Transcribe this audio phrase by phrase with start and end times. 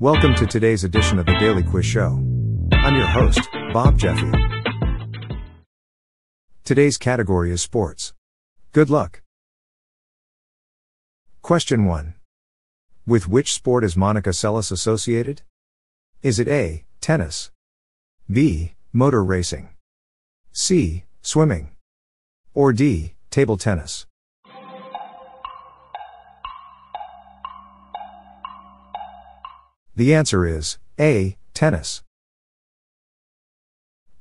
[0.00, 2.24] Welcome to today's edition of the Daily Quiz Show.
[2.72, 4.32] I'm your host, Bob Jeffy.
[6.64, 8.14] Today's category is sports.
[8.72, 9.20] Good luck.
[11.42, 12.14] Question 1.
[13.06, 15.42] With which sport is Monica Seles associated?
[16.22, 16.86] Is it A.
[17.02, 17.50] Tennis?
[18.32, 18.72] B.
[18.94, 19.68] Motor racing?
[20.50, 21.04] C.
[21.20, 21.72] Swimming?
[22.54, 23.16] Or D.
[23.28, 24.06] Table tennis?
[30.00, 31.36] The answer is A.
[31.52, 32.02] Tennis.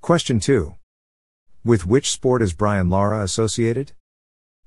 [0.02, 0.76] Question 2.
[1.64, 3.94] With which sport is Brian Lara associated?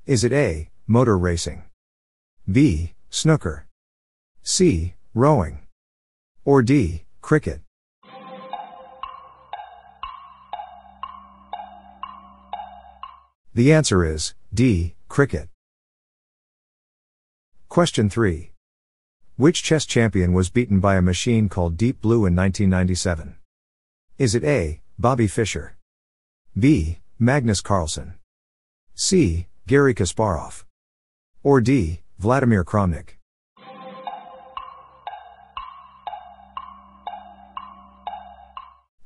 [0.07, 0.71] Is it A.
[0.87, 1.65] Motor racing?
[2.51, 2.95] B.
[3.11, 3.67] Snooker?
[4.43, 4.95] C.
[5.13, 5.59] Rowing?
[6.47, 7.05] Or D.
[7.21, 7.61] Cricket?
[13.53, 14.95] The answer is D.
[15.11, 15.51] Cricket.
[17.69, 18.52] Question 3.
[19.37, 23.37] Which chess champion was beaten by a machine called Deep Blue in 1997?
[24.19, 24.83] Is it A.
[24.99, 25.77] Bobby Fischer?
[26.59, 26.99] B.
[27.19, 28.13] Magnus Carlsen?
[28.95, 29.47] C.
[29.67, 30.65] Gary Kasparov?
[31.43, 32.03] Or D.
[32.19, 33.17] Vladimir Kramnik?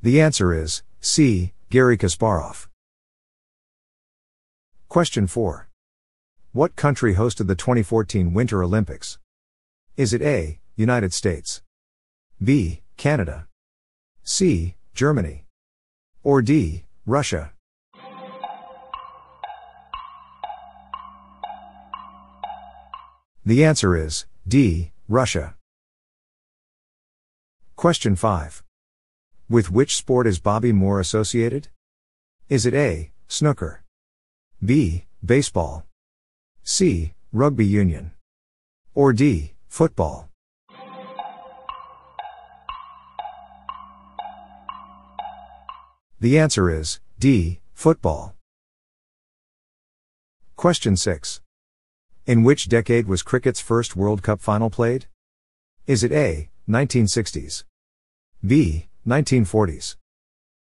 [0.02, 1.52] The answer is C.
[1.70, 2.66] Gary Kasparov.
[4.88, 5.68] Question 4.
[6.52, 9.18] What country hosted the 2014 Winter Olympics?
[9.96, 10.58] Is it A.
[10.76, 11.62] United States?
[12.44, 12.82] B.
[12.98, 13.48] Canada?
[14.22, 14.74] C.
[14.92, 15.46] Germany?
[16.22, 16.84] Or D.
[17.06, 17.54] Russia?
[23.46, 24.92] The answer is D.
[25.08, 25.54] Russia.
[27.76, 28.62] Question 5.
[29.48, 31.68] With which sport is Bobby Moore associated?
[32.50, 33.12] Is it A.
[33.28, 33.82] Snooker?
[34.62, 35.06] B.
[35.24, 35.86] Baseball?
[36.62, 37.14] C.
[37.32, 38.12] Rugby union?
[38.94, 39.55] Or D.
[39.76, 40.30] Football.
[46.18, 47.60] The answer is D.
[47.74, 48.34] Football.
[50.56, 51.42] Question 6.
[52.24, 55.08] In which decade was cricket's first World Cup final played?
[55.86, 56.48] Is it A.
[56.66, 57.64] 1960s?
[58.46, 58.86] B.
[59.06, 59.96] 1940s?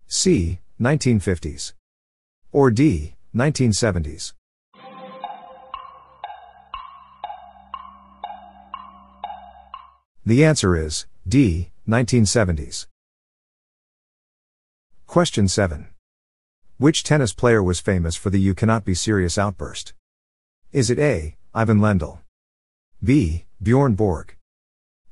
[0.08, 0.60] C.
[0.80, 1.74] 1950s?
[2.54, 3.16] Or D.
[3.36, 4.32] 1970s?
[10.24, 11.72] The answer is D.
[11.90, 12.86] 1970s.
[15.08, 15.88] Question 7.
[16.78, 19.94] Which tennis player was famous for the You Cannot Be Serious outburst?
[20.72, 21.38] Is it A.
[21.56, 22.20] Ivan Lendl?
[23.04, 23.46] B.
[23.64, 24.36] Bjorn Borg?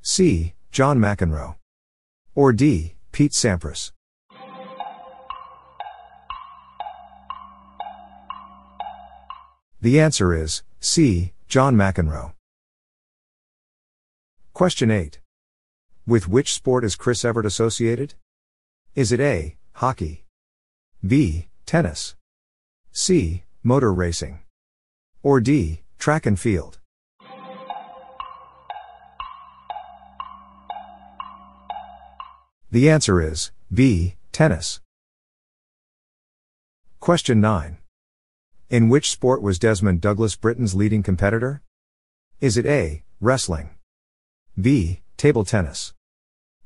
[0.00, 0.54] C.
[0.70, 1.56] John McEnroe?
[2.36, 2.94] Or D.
[3.10, 3.90] Pete Sampras?
[9.80, 11.32] The answer is C.
[11.48, 12.32] John McEnroe.
[14.60, 15.20] Question 8.
[16.06, 18.12] With which sport is Chris Evert associated?
[18.94, 19.56] Is it A.
[19.76, 20.26] Hockey?
[21.02, 21.48] B.
[21.64, 22.14] Tennis?
[22.92, 23.44] C.
[23.62, 24.40] Motor racing?
[25.22, 25.80] Or D.
[25.98, 26.78] Track and field?
[32.70, 34.16] The answer is B.
[34.30, 34.82] Tennis.
[37.00, 37.78] Question 9.
[38.68, 41.62] In which sport was Desmond Douglas Britain's leading competitor?
[42.42, 43.02] Is it A.
[43.22, 43.70] Wrestling?
[44.60, 45.00] B.
[45.16, 45.94] Table tennis.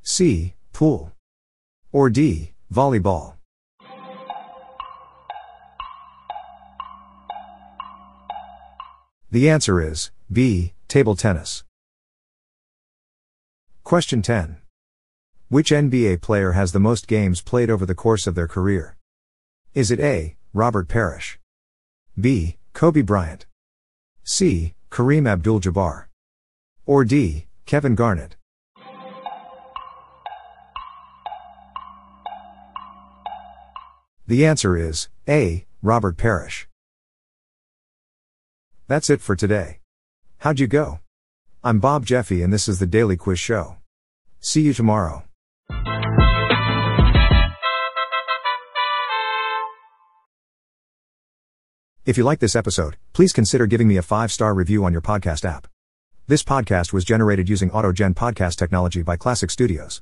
[0.03, 0.55] C.
[0.73, 1.13] Pool.
[1.93, 2.53] Or D.
[2.73, 3.35] Volleyball.
[9.31, 10.73] The answer is B.
[10.89, 11.65] Table tennis.
[13.83, 14.59] Question 10.
[15.49, 18.97] Which NBA player has the most games played over the course of their career?
[19.75, 20.37] Is it A.
[20.53, 21.39] Robert Parish?
[22.19, 22.57] B.
[22.73, 23.47] Kobe Bryant?
[24.23, 24.75] C.
[24.91, 26.07] Kareem Abdul Jabbar?
[26.87, 27.47] Or D.
[27.67, 28.37] Kevin Garnett.
[34.27, 35.65] The answer is A.
[35.83, 36.69] Robert Parish.
[38.87, 39.81] That's it for today.
[40.39, 41.01] How'd you go?
[41.63, 43.77] I'm Bob Jeffy and this is the Daily Quiz Show.
[44.41, 45.25] See you tomorrow.
[52.05, 55.01] If you like this episode, please consider giving me a five star review on your
[55.01, 55.67] podcast app.
[56.27, 60.01] This podcast was generated using AutoGen podcast technology by Classic Studios.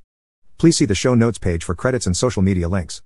[0.57, 3.03] Please see the show notes page for credits and social media links.